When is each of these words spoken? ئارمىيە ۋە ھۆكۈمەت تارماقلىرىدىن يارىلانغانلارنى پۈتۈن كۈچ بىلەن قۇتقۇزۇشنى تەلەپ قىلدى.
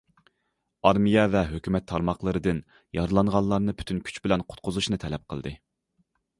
ئارمىيە 0.87 1.25
ۋە 1.35 1.43
ھۆكۈمەت 1.51 1.85
تارماقلىرىدىن 1.91 2.63
يارىلانغانلارنى 3.01 3.79
پۈتۈن 3.83 4.03
كۈچ 4.11 4.21
بىلەن 4.27 4.49
قۇتقۇزۇشنى 4.51 5.03
تەلەپ 5.07 5.31
قىلدى. 5.35 5.57